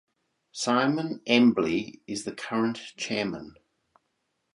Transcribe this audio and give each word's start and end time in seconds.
Simon 0.51 1.21
Embley 1.27 2.01
is 2.07 2.23
the 2.23 2.31
current 2.31 2.79
Chairman. 2.97 3.53